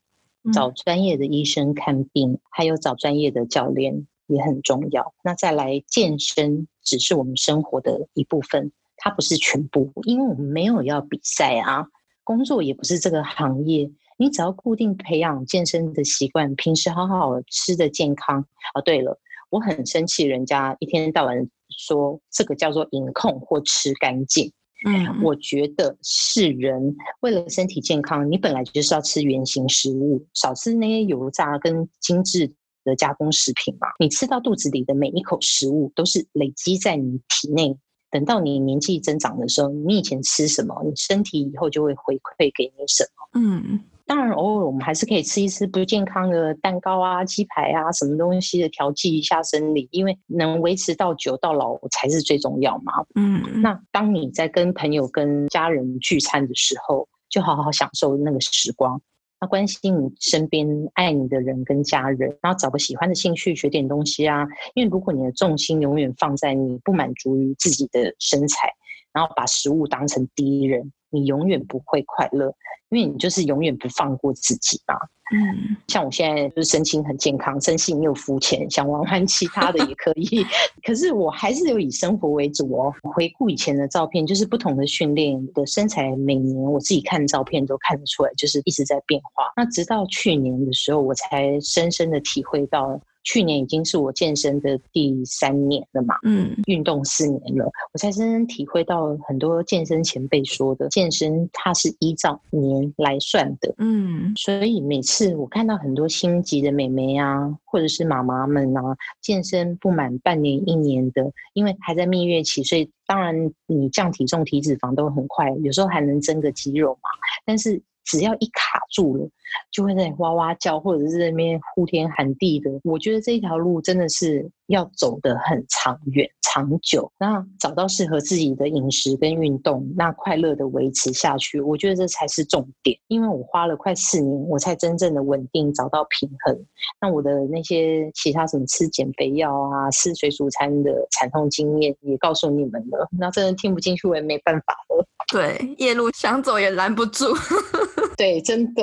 [0.52, 5.12] 找专业的医生看病，还有找专业的教练也很重要。
[5.22, 11.86] 那再来健身，只是我们生活的一部分，它不是全部，因为我们没有要比赛啊，
[12.24, 18.46] 工作也不是这个行业，你只要固定培养健身的习惯，平时好好吃的健康。
[18.74, 19.18] 哦，对了，
[19.50, 21.48] 我很生气，人家一天到晚。
[21.78, 24.52] 说这个叫做饮控或吃干净，
[24.84, 32.52] 嗯，我觉得是人为了身体健康，你本来就是要吃原型食物，少吃那些油炸跟精致
[32.84, 33.88] 的加工食品嘛。
[33.98, 37.76] 你吃到肚子里的每一口食物，都是累积在你体内，
[38.10, 43.80] 等到你年纪增长的时候，你以前吃什么，你身体以后就会回馈给你什么，嗯。
[44.06, 52.92] 当然，偶尔我们还是可以吃一吃不健康的蛋糕啊、鸡排啊，什么东西的调剂一下生理，因为能维持到久到老才是最重要嘛。
[53.14, 59.00] 嗯，那当你在跟朋友、跟家人聚餐的时候，就好好享受那个时光，
[59.40, 64.46] 那关心你身边爱你的人跟家人，然后找个喜欢的兴趣学点东西啊。
[64.74, 68.70] 因为如果你的重心永远放在你不满足于自己的身材，
[69.12, 72.54] 然后把食物当成第一人，你永远不会快乐。
[72.90, 74.94] 因为你就是永远不放过自己嘛，
[75.32, 80.44] 嗯，像我现在就是身心很健康，身心又肤浅，想玩玩其他的也可以，
[80.84, 82.92] 可是我还是有以生活为主哦。
[83.14, 89.44] 回顾以前的照片，就是不同的训练的身材，每年我自己看照片都看得出来，就是一直在变化。
[89.56, 93.00] 那直到去年的时候，我才深深的体会到。
[93.22, 113.34] 去年已经是我健身的第三年了嘛，嗯，运动四年了，我才深深体会到很多健身前辈说的，健身它是依照年来算的，嗯，所以每次我看到很多心急的美眉啊，或者是妈妈们啊，健身不满半年一年的，因为还在蜜月期，所以当然
[113.66, 117.10] 你降体重、体脂肪都很快，有时候还能增个肌肉嘛，
[117.44, 117.82] 但是。
[118.10, 119.28] 只要一卡住了，
[119.70, 122.68] 就会在哇哇叫，或者是在那边呼天喊地的。
[122.82, 127.10] 我觉得这一条路真的是要走得很长远、长久。
[127.20, 132.98] 那找到适合自己的饮食跟运动，那快乐的维持下去，我觉得这才是重点。
[133.06, 136.66] 因为我花了快四年，我才真正的稳定找到平衡。
[137.00, 143.08] 那我的那些其他什么吃减肥药啊、吃水煮餐的惨痛经验，也告诉你们了。
[143.16, 145.06] 那真的听不进去，我也没办法了。
[145.32, 147.26] 对，夜路想走也拦不住。
[148.16, 148.82] 对，真的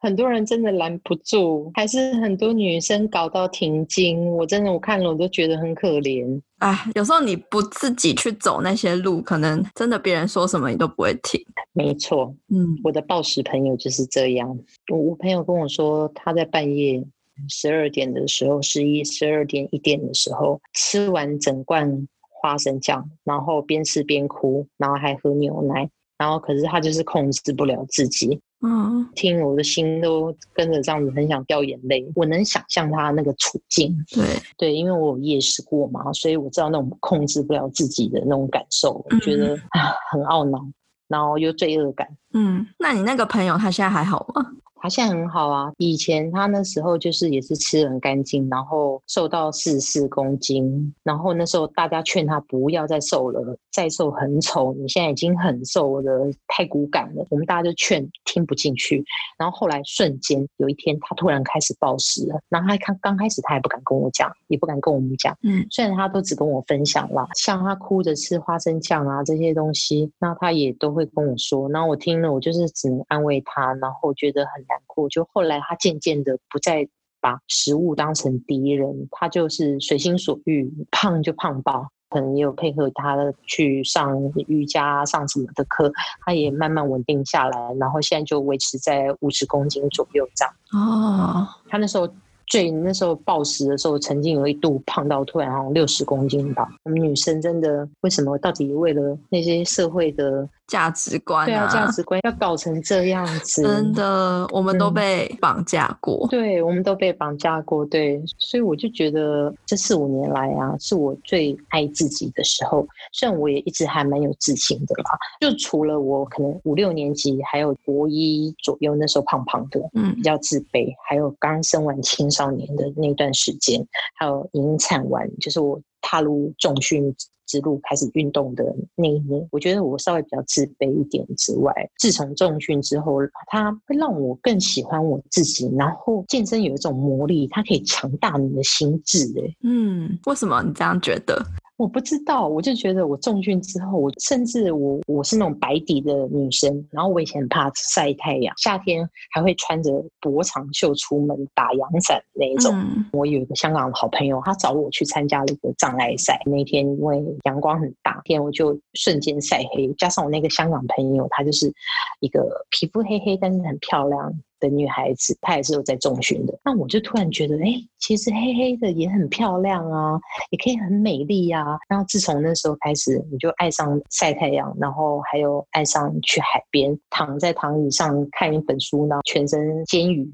[0.00, 4.28] 很多人真的拦不住，还是很多女生搞到停经。
[4.34, 6.40] 我真的我看了我都觉得很可怜。
[6.58, 11.40] 哎，有时候你不自己去走那些路，可能真的别人说什么你都不会听。
[11.72, 14.58] 没错，嗯，我的暴食朋友就是这样。
[14.92, 17.02] 我我朋友跟我说，他在半夜
[17.48, 22.06] 十二点的时候，十一、十二点、一点的时候，吃完整罐
[22.40, 28.40] 花生酱，然后边吃边哭，然后还喝牛奶，然后可是他就是控制不了自己。
[28.60, 32.04] 嗯，听我的心都跟着这样子，很想掉眼泪。
[32.16, 34.24] 我能想象他那个处境，对
[34.56, 40.58] 对，因为我有夜视过嘛，所以我知道那种控制不了自己的那种感受，我觉得啊很懊恼，
[41.06, 42.08] 然后又罪恶感。
[42.38, 44.46] 嗯，那你那个朋友他现在还好吗？
[44.80, 59.04] 他现在很好啊，以前他那时候就是也是吃得很干净，然后瘦到四十四公斤，然后那时候大家劝他不要再瘦了，再瘦很丑，你现在已经很瘦了，太骨感了，我们大家就劝听不进去，
[59.36, 74.64] 然后后来瞬间有一天他突然开始暴食了，然后他刚刚开始他也不敢跟我讲，也不敢跟我们讲，嗯，虽然他都只跟我分享了，像他哭着吃花生酱啊这些东西，那他也都会跟我说，然后我听了我就是只能安慰他，然后觉得很。
[74.68, 76.86] 难过，就后来他渐渐的不再
[77.22, 84.14] 把食物当成敌人，他就是随心所欲，胖就胖吧，可能也有配合他的去上
[84.46, 85.90] 瑜伽、上什么的课，
[86.26, 90.54] 他也慢慢稳定下来，然后现在就维持在五十公斤左右这样。
[90.72, 92.06] 哦，他那时候。
[92.50, 96.66] 最那时候暴食的时候，曾经有一度胖到突然好像六十公斤吧。
[96.84, 103.62] 我们女生真的为什么到底为了那些社会的价值观啊，对啊，价值观要搞成这样子？
[103.62, 106.26] 真的，我们都被绑架过。
[106.26, 107.84] 嗯，对，我们都被绑架过。
[107.86, 112.86] 对，所以我就觉得这四五年来啊，是我最爱自己的时候。
[113.12, 123.82] 虽然我也一直还蛮有自信的啦，就除了我可能五六年级还有国一左右那时候胖胖的，嗯，比较自卑，还有刚生完青少年的那段时间，
[124.14, 127.14] 还有引产完，就是我踏入重训
[127.48, 128.62] 之路开始运动的
[128.94, 133.14] 那一年，我觉得我稍微比较自卑一点之外，自从重训之后，
[133.48, 135.68] 它会让我更喜欢我自己。
[135.76, 139.24] 然后健身有一种魔力，它可以强大你的心智。
[139.38, 141.42] 哎，嗯，为什么你这样觉得？
[141.78, 152.74] 我不知道，我就觉得我重训之后，我甚至我我是那种白底的女生，然后我以前很怕晒太阳，夏天还会穿着薄长袖出门打阳伞那一种。
[152.74, 161.72] 嗯、我有一个香港的好朋友，他找我去参加了一个障碍赛，那天因为阳光很大，天我就瞬间晒黑，加上我那个香港朋友，她就是
[162.18, 164.34] 一个皮肤黑黑，但是很漂亮。
[164.60, 166.58] 的女孩子，她也是有在重训的。
[166.64, 170.18] 那我就突然觉得，哎、欸，其实黑黑的也很漂亮啊，
[170.50, 171.78] 也可以很美丽啊。
[171.88, 180.30] 然后自从那时候开始，我就爱上晒太阳，然后还有爱上去海边，躺在躺椅上看一本书，然后全身煎鱼，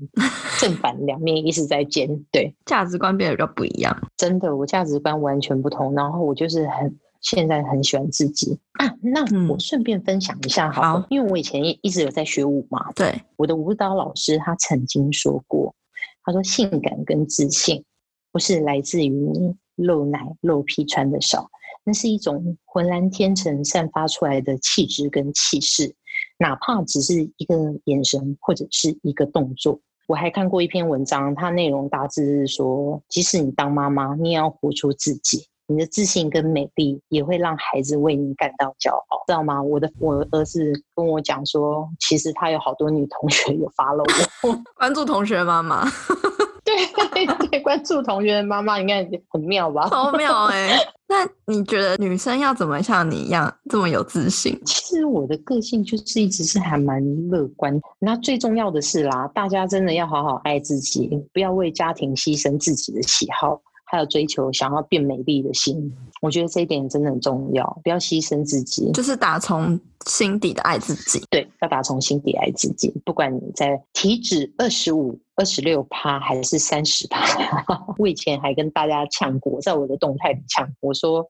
[0.60, 2.08] 正反两面一直在煎。
[2.30, 3.96] 对，价值观变得比较不一样。
[4.16, 5.94] 真的，我价值观完全不同。
[5.94, 6.98] 然后我就是很。
[7.24, 12.92] 现在很喜欢自己啊，那我顺便分享一下好，好、嗯，因为我以前也一直有在学舞嘛。
[12.92, 15.74] 对，我的舞蹈老师他曾经说过，
[16.22, 17.82] 他说性感跟自信
[18.30, 21.48] 不是来自于你露奶露屁穿的少，
[21.82, 25.94] 那是一种浑然天成散发出来的气质跟气势，
[26.38, 29.80] 哪怕只是一个眼神或者是一个动作。
[30.06, 35.46] 我还看过一篇文章，它内容大致是说，即使你当妈妈，你也要活出自己。
[35.66, 39.62] 你的自信跟美丽也会让孩子为你感到骄傲，知道吗？
[39.62, 44.04] 我的我的儿子跟我讲说，其实他有好多女同学有 follow
[44.42, 45.84] 我， 关注同学妈妈，
[46.64, 46.74] 对
[47.12, 49.88] 对对，关注同学的妈妈应该很妙吧？
[49.88, 50.88] 好妙哎、欸！
[51.06, 54.60] 那你觉得女生要怎么像你一样这么有自信？
[54.66, 57.80] 其实我的个性就是一直是还蛮乐观。
[57.98, 63.60] 那最重要的是啦，大家真的要好好爱自己，不要为家庭牺牲自己的喜好。
[63.94, 71.24] 还有追求想要变美丽的心，我觉得这一点真的很重要，不要牺牲自己，就是打从心底的爱自己。
[71.30, 77.24] 对，要打从心底爱自己，不管你在体脂二十五、二十六趴还是三十趴。
[77.98, 81.24] 我以前还跟大家呛过，在我的动态里呛，我说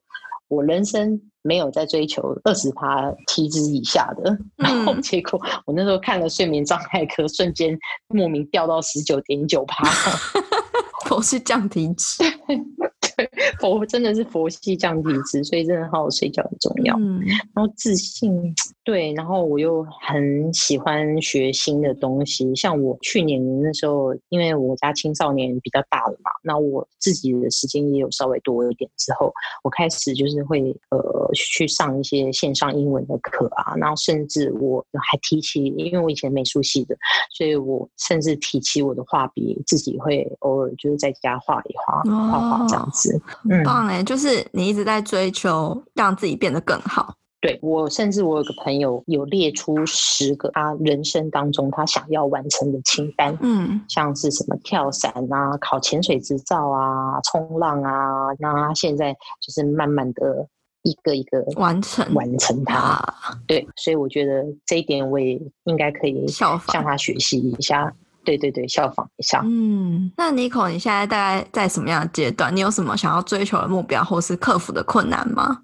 [0.49, 9.87] 我人生没有在追求二十趴体脂以下的，嗯、然后结果我那时候看了睡眠障碍科，瞬间莫名掉到十九点九趴。
[11.15, 12.25] 我是降体脂，
[13.17, 13.31] 对，
[13.61, 16.97] 佛真的是佛系降体脂，所以真的好好睡觉很重要。
[16.99, 17.21] 嗯，
[17.55, 18.53] 然后自信，
[18.83, 22.53] 对，然后我又很喜欢学新的东西。
[22.57, 28.91] 像我去年那时候，因为我家青少年比较大了嘛，那我自己的时间也有稍微多一点。
[28.97, 29.33] 之后，
[29.63, 36.97] 我开始就是会呃去上一些线上英文的课啊，然后甚至我还提起，因为我以前美术系的，
[37.31, 42.03] 所以我甚至提起我的画笔，自己会偶尔就是在家画一画，
[42.41, 43.21] 画画这样子。
[43.49, 47.15] 很棒哎，就是你一直在追求让自己变得更好。
[47.41, 60.49] 对，我甚至我有个朋友有列出十个他人生当中他想要完成的清单，嗯，像是什么跳伞啊、考潜水执照啊、冲浪啊，那他现在就是慢慢的
[60.85, 62.99] 一个一个完成完成它。
[63.47, 67.93] 对，所以我觉得这一点我也应该可以向他学习一下。
[68.25, 69.43] 对对对，效仿一下。
[69.45, 72.55] 嗯，那 Nico，你现在大概在什么样的阶段？
[72.55, 75.63] 你有什么想要追求的目标，或是克服的困难吗？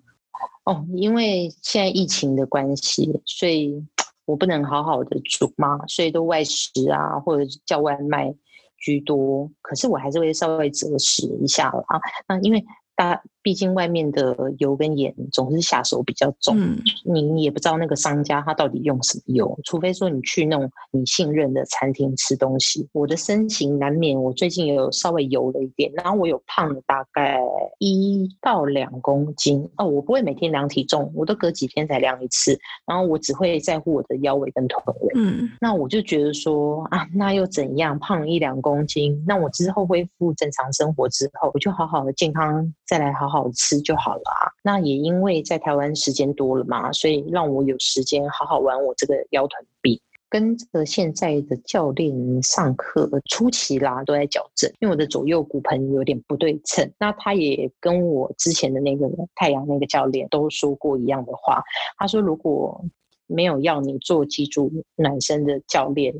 [0.64, 3.74] 哦，因为现在疫情的关系，所以
[4.26, 8.32] 我不能好好的煮嘛，所以都外食啊，或者叫外卖
[8.78, 9.50] 居多。
[9.62, 12.00] 可是我还是会稍微择食一下啦。
[12.28, 12.64] 那因为。
[12.96, 22.88] 它毕竟外面的油跟盐总是下手比较重，嗯，你也不知道那个商家他到底用什么油，除非说你去那种你信任的餐厅吃东西。
[22.92, 27.40] 我的身形难免，我最近有稍微油了一点，然后我有胖了大概
[27.78, 29.86] 一到两公斤哦。
[29.86, 35.12] 我不会每天量体重，我都隔几天才量一次，然后我只会在乎我的腰围跟臀围。
[35.16, 37.98] 嗯，那我就觉得说啊，那又怎样？
[37.98, 42.72] 胖了一两公斤，那我之后恢复正常生活之后，我就好好的健康。
[42.86, 44.52] 再来好好吃就好了啊！
[44.62, 50.02] 那也因为在台湾时间多了嘛，所以让我有时间好好玩我这个腰臀臂。
[50.28, 56.92] 跟着现在的教练上课初期啦，都在矫正，因为我的左右骨盆有点不对称。
[56.98, 61.62] 那他也跟我之前的那个太阳那个教练都说过一样的话，
[61.96, 62.84] 他说如果
[63.26, 66.14] 没有要你做脊柱暖身的教练。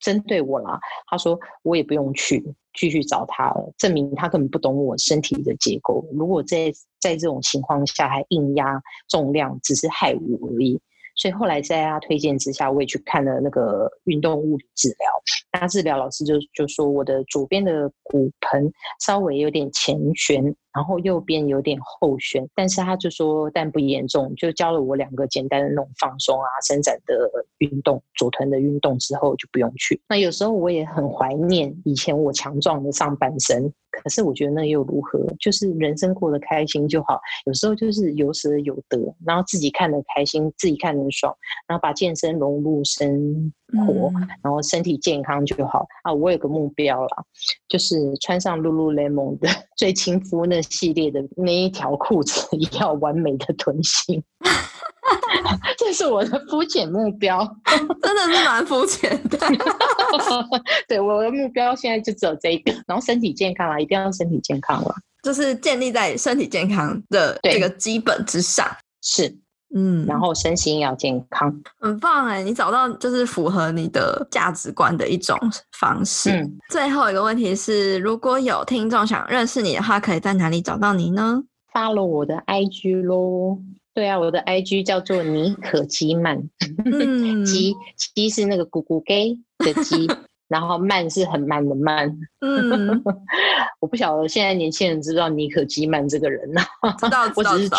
[0.00, 2.44] 针对我啦，他说我也不用去
[2.78, 6.06] 继续找他了，证明他根本不懂我身体的结构。
[6.12, 10.80] 如果在在这种情况下还硬压重量，只是害我而已。
[11.16, 14.96] 所以后来在他推荐之下，我也去看了那个运动物理治疗。
[15.52, 18.72] 那治疗老师就就说我的左边的骨盆
[19.04, 20.54] 稍微有点前旋。
[20.74, 27.14] 然后右边有点后旋，但是他就说但不严重，就教了我两个简单的那种放松啊、伸展的
[27.58, 30.00] 运动，左臀的运动之后就不用去。
[30.08, 35.18] 那有时候我也很怀念以前我强壮的上半身，可是我觉得那又如何？
[35.40, 37.18] 就是人生过得开心就好。
[37.46, 41.34] 有时候就是有舍有得，然后自己看得开心，自己看得爽，
[41.66, 43.52] 然后把健身融入生
[43.86, 46.12] 活，嗯、然后身体健康就好啊。
[46.12, 47.24] 我有个目标啦，
[47.68, 50.62] 就是穿上 Lululemon 的 最亲肤那。
[50.68, 54.22] 系列的那一条裤子也 要完美的臀型，
[55.78, 57.44] 这是我的肤浅目标，
[58.02, 59.38] 真的是蛮肤浅的。
[60.86, 68.68] 对，我的目标现在就只有这一个，然后身体健康啊，一定要身体健康了，就是建立在身体健康的这个基本之上，
[69.02, 69.36] 是。
[69.74, 72.42] 嗯，然后身心要健康，很棒哎！
[72.42, 75.38] 你找到就是符合你的价值观的一种
[75.72, 76.30] 方式。
[76.30, 81.42] 嗯，最后一个问题是，如果有听众想认识你的话，可以在哪里找到你呢
[81.72, 83.58] ？Follow 我的 IG 咯。
[83.94, 86.38] 对啊，我的 IG 叫做尼可基曼。
[86.84, 87.74] 嗯， 基
[88.14, 90.08] 基是那个咕咕 gay 的基，
[90.48, 92.08] 然后慢是很慢的慢。
[92.40, 93.02] 嗯，
[93.80, 96.62] 我不晓得现在年轻人知不知道尼可基曼这个人呢？
[96.98, 97.78] 知道，知道，知道。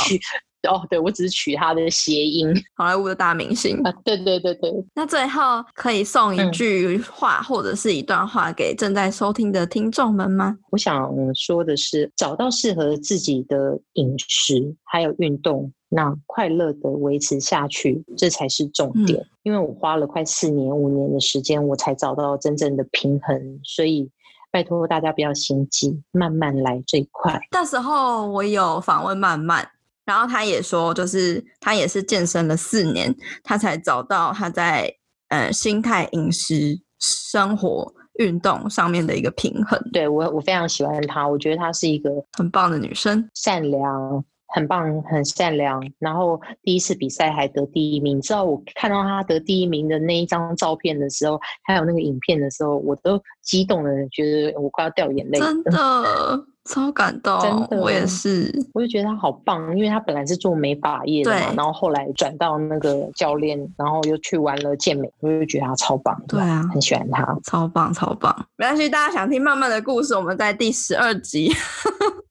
[0.67, 4.71] 哦，对，我只是取他的谐音，好莱坞的大明星啊，对对对对。
[4.93, 10.57] 那最后可以送一句话或者是一段话给正在收听的听众们吗？
[10.71, 19.17] 我想说的是，找到适合自己的饮食还有运动，那快乐的维持下去，这才是重点。
[19.19, 19.25] 嗯。
[19.43, 24.09] 因为我花了快四年五年的时间，我才找到真正的平衡，所以
[24.51, 27.39] 拜托大家不要心急，慢慢来最快。
[27.51, 29.65] 那时候我有访问曼曼。
[30.09, 34.91] 然后他也说，就是他也是健身了四年，他才找到他在
[35.27, 39.79] 呃心态、饮食、生活、运动上面的一个平衡。
[39.93, 45.81] 对，我，我非常喜欢她，我觉得她是一个很棒的女生，善良，很棒，很善良。
[45.99, 55.39] 然后第一次比赛还得第一名，你知道我看到他得第一名的那一张照片的时候，还有那个影片的时候，我都激动的觉得我快要掉眼泪。
[55.39, 56.45] 真的。
[56.65, 68.45] 超感动，真的，我也是，我就觉得他好棒，因为他本来是做美发业的嘛，然后后来转到那个教练，然后又去玩了健美，我就觉得他超棒，对啊，很喜欢他，超棒超棒。
[68.55, 71.51] 没关系，大家想听曼曼的故事，我们在第十二集，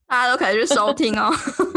[0.09, 1.31] 大家都可以去收听哦。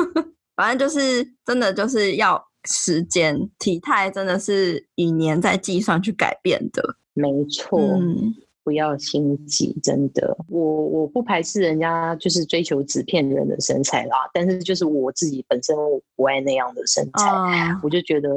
[0.56, 6.96] 反正就是真的就是要时间，体态真的是以年在计算去改变的。
[7.14, 7.80] 没错。
[7.80, 18.30] 嗯不要心急，真的，我我不排斥人家就是追求纸片人的身材啦，但是就是我自己本身我不爱那样的身材，哦、我就觉得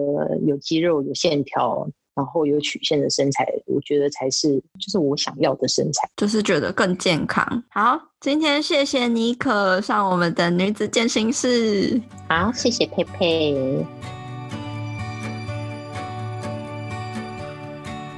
[0.47, 7.65] 有肌肉、有线条，然后有曲线的身材，我觉得才是就是我想要的身材，就是觉得更健康。
[7.71, 13.85] 好，今天谢谢妮可上我们的女子健身室，好，谢谢佩佩。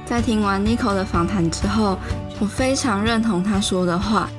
[0.05, 1.97] 在听完 Nico 的访谈之后，
[2.39, 4.29] 我非常认同他说的话：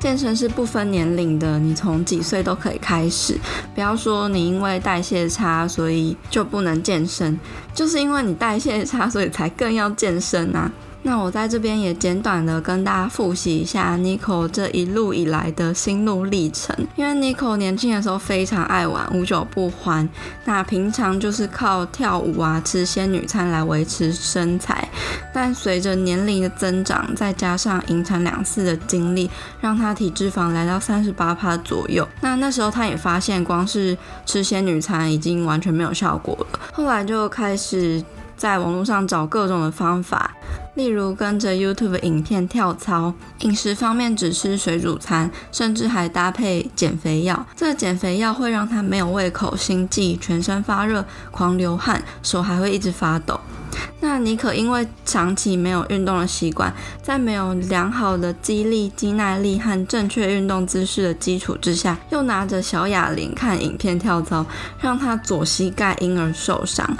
[0.00, 3.38] 健身是不分年龄的，你从几岁都可以开始。
[3.74, 7.38] 不要说你因为代谢差，所以就不能健身，
[7.74, 10.72] 就是因为你代谢差，所以才更要健身啊。
[11.02, 16.76] 那我在这边也简短的跟大家复习一下 Nico 这一路以来的心路历程。
[16.94, 20.08] 因为 Nico 年轻的时候非常爱玩，无酒不欢。
[20.44, 24.88] 那平常就是靠跳舞啊、吃仙女餐来维持身材。
[25.32, 29.30] 但随着年龄的增长，再加上引产两次的经历，
[29.60, 32.06] 让他体脂肪来到三十八趴左右。
[32.20, 33.96] 那那时候他也发现，光是
[34.26, 36.60] 吃仙女餐已经完全没有效果了。
[36.72, 38.02] 后来就开始
[38.40, 40.34] 在网络上找各种的方法。
[40.74, 47.44] 例如跟着 YouTube 影片跳操，饮食方面只吃水煮餐，甚至还搭配减肥药。
[47.54, 53.38] 这个减肥药会让他没有胃口、心悸、全身发热、狂流汗，手还会一直发抖。
[54.00, 56.72] 那妮可因为长期没有运动的习惯，
[57.02, 64.46] 在没有良好的肌力、肌耐力和正确运动姿势的基础之下，又拿着小哑铃看影片跳操，
[64.80, 66.96] 让他左膝盖因而受伤。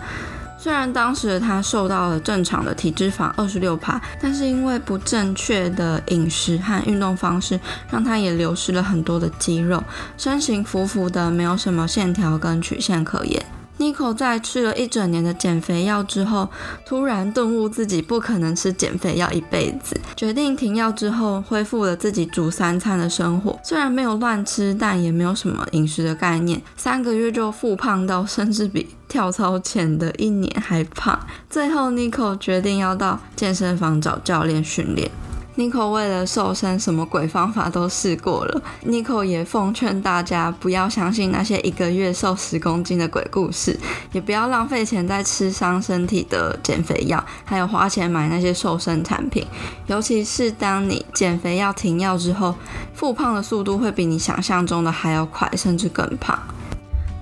[0.63, 7.59] 虽然当时他受到了正常的体脂肪二十六趴，但是因为不正确的饮食和运动方式，
[7.91, 9.83] 让他也流失了很多的肌肉，
[10.19, 13.43] 身形浮浮的，没有什么线条跟曲线可言。
[13.81, 16.47] Nico 在吃了一整年的减肥药之后，
[16.85, 23.59] 突然顿悟自己不可能吃减肥药一辈子，决定停药之后，恢复了自己煮三餐的生活。
[23.65, 31.19] 虽然没有乱吃，但也没有什么饮食的概念，三个月就复胖到甚至比跳操前的一年还胖。
[31.49, 35.11] 最后，Nico 决定要到健身房找教练训练。
[35.57, 38.63] Nico 为了瘦身，什么鬼方法都试过了。
[38.87, 43.79] Nico 也奉劝大家不要相信那些一个月瘦十公斤的鬼故事，
[44.13, 49.47] 也不要浪费钱在吃伤身体的减肥药，还有花钱买那些瘦身产品。
[49.87, 52.55] 尤其是当你减肥药停药之后，
[52.95, 56.39] 复胖的速度会比你想象中的还要快，甚至更胖。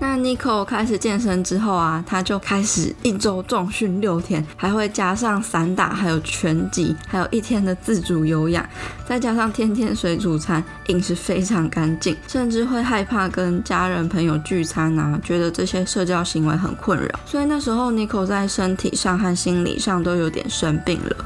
[0.01, 8.67] 那 Nico 开始健身之后啊，他就开始一周重训六天，还会加上散打，还有拳击，还有一天的自主有氧，
[9.05, 21.25] 再加上天天水煮餐，饮食非常干净，甚至会害怕跟家人朋友聚餐啊，觉得这些社交行为很困扰，所以那时候 Nico 在身体上和心理上都有点生病了。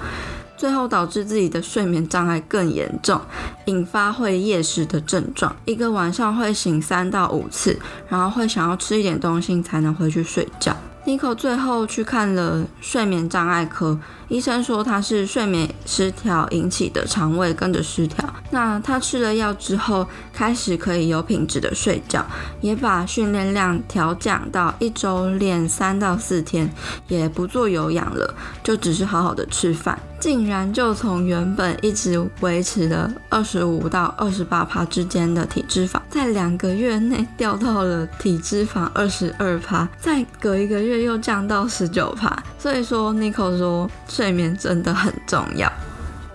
[0.64, 3.20] 最后导致自己的睡眠障碍更严重，
[3.66, 10.74] 引发会夜食的症状，一个晚上会醒三到五次，然后会想要吃一点东西才能回去睡觉。
[11.06, 14.00] Nico 最后去看了睡眠障碍科，
[14.34, 18.28] 医生说他是睡眠失调引起的肠胃跟着失调。
[18.50, 22.26] 那他吃了药之后，开始可以有品质的睡觉，
[22.60, 26.68] 也把训练量调降到一周练三到四天，
[27.08, 30.00] 也不做有氧了，就只是好好的吃饭。
[30.20, 42.42] 竟然就从原本一直维持的二十五到二十八趴之间的体脂肪，在两个月内 掉到了体脂肪二十二趴，再隔一个月又降到十九趴。
[42.58, 43.90] 所以说，Nico 说
[44.24, 45.70] 睡眠真的很重要。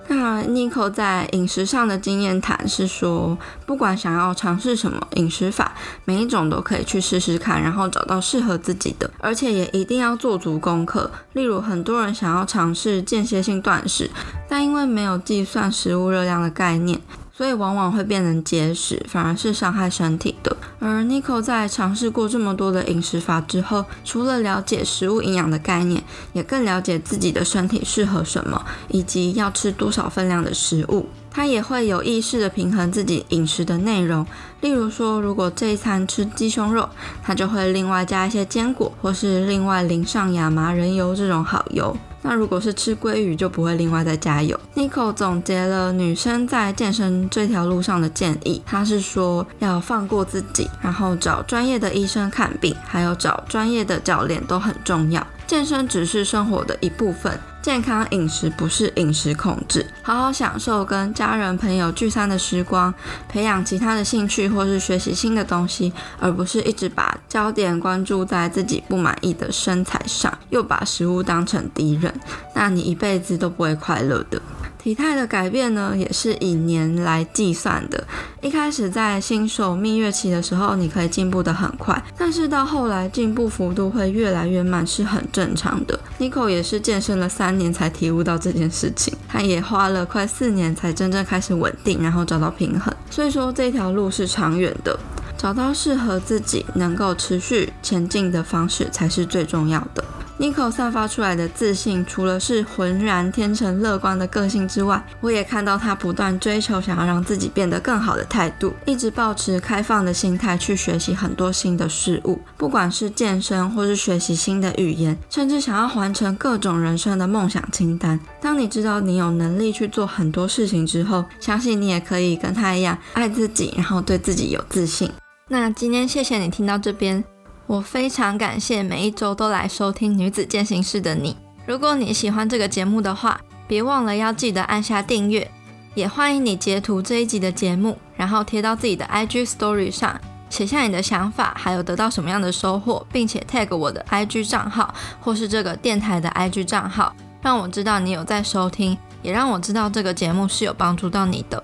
[0.08, 5.72] 那 Nico 在饮食上的经验谈是说，不管想要尝试什么饮食法，
[6.04, 11.10] 每一种都可以去试试看，然后找到适合自己的，而且也一定要做足功课。
[11.32, 14.10] 例如，很多人想要尝试间歇性断食，
[14.46, 17.00] 但因为没有计算食物热量的概念。
[17.38, 20.56] 所以往往会变成节食，反而是伤害身体的。
[20.80, 31.06] 而 Nico 在尝试过这么多的饮食法之后，除了了解食物营养的概念，也更了解自己的身体适合什么，以及要吃多少分量的食物。
[31.30, 34.26] 他也会有意识地平衡自己饮食的内容。
[34.60, 36.88] 例如说，如果这一餐吃鸡胸肉，
[37.22, 41.96] 他就会另外加一些坚果，或是另外淋上亚麻仁油这种好油。
[42.28, 44.60] 那如果是吃鲑鱼，就不会另外再加油。
[44.74, 55.26] Nico 总结了女生在健身这条路上的建议，他是说要放过自己，然后找专业的医生看病，还有找专业的教练都很重要。
[55.46, 57.40] 健身只是生活的一部分。
[57.68, 62.94] 健康饮食不是饮食控制，好好享受跟家人朋友聚餐的时光，
[63.28, 72.10] 培养其他的兴趣或是学习新的东西，而不是一直把焦点关注在自己不满意的身材上，又把食物当成敌人，
[72.54, 74.40] 那你一辈子都不会快乐的。
[74.78, 78.06] 体态的改变呢，也是以年来计算的。
[78.40, 85.98] 一开始在新手蜜月期的时候，你可以进步得很快，但是到后来进步幅度会越来越慢，是很正常的。
[86.20, 92.94] Nico 也是健身了三年才体悟到这件事情，他也花了快四年才真正开始稳定，然后找到平衡。
[93.10, 94.98] 所以说这条路是长远的，
[95.36, 100.04] 找到适合自己能够持续前进的方式才是最重要的。
[100.38, 118.20] Nico 散发出来的自信，除了是浑然天成、乐观的个性之外，我也看到他不断追求想要让自己变得更好的态度，一直保持开放的心态去学习很多新的事物，不管是健身或是学习新的语言，甚至想要完成各种人生的梦想清单。
[118.40, 125.10] 当你知道你有能力去做很多事情之后，相信你也可以跟他一样爱自己，然后对自己有自信。
[125.48, 127.24] 那今天谢谢你听到这边。
[127.68, 131.36] 我非常感谢每一周都来收听《女子健行室》的你。
[131.66, 135.48] 如果你喜欢这个节目的话，别忘了要记得按下订阅。
[135.94, 151.62] 也欢迎你截图这一集的节目，然后贴到自己的 IG Story 上，写下你的想法，还有得到什么样的收获，并且 tag 我的 IG 账号或是这个电台的 IG 账号，让我知道你有在收听，也让我知道这个节目是有帮助到你的。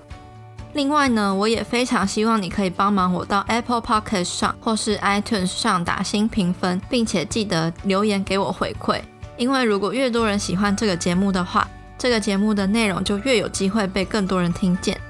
[0.74, 9.00] 另外呢，我也非常希望你可以帮忙我到 Apple Podcast 上或是 iTunes 上打新评分，并且记得留言给我回馈。
[9.36, 11.66] 因为如果越多人喜欢这个节目的话，
[11.96, 15.00] 这个节目的内容就越有机会被更多人听见。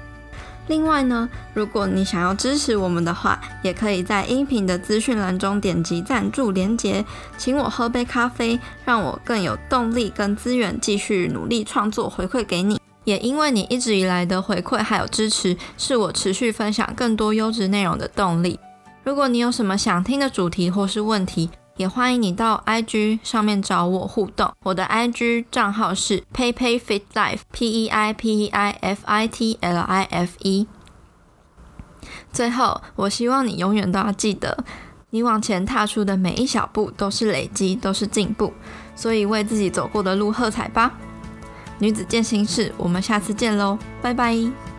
[0.67, 7.03] 另外呢，如果你想要支持我们的话，也可以在音频的资讯栏中点击赞助连结，
[7.39, 12.79] 请我喝杯咖啡，让我更有动力跟资源继续努力创作，回馈给你。
[13.05, 18.59] 也因为你一直以来的回馈还有支持，是我持续分享更多优质内容的动力。
[19.03, 24.51] 如果你有什么想听的主题或是问题，也欢迎你到 IG 上面找我互动。
[24.63, 30.67] 我的 IG 账号是 peipei.fitlife，P E I P E I F I T L I F E。
[32.31, 34.63] 最后，我希望你永远都要记得，
[35.11, 38.53] 你往前踏出的每一小步都是累积，都是进步。
[38.95, 40.93] 所以，为自己走过的路喝彩吧！
[41.79, 44.74] 女子健心室，我们下次见喽，拜拜。